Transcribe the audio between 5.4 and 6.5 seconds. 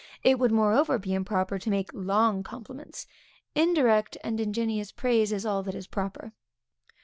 all that is proper.